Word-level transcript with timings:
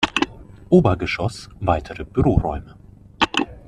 Obergeschoss 0.71 1.51
weitere 1.59 2.05
Büroräume. 2.05 2.73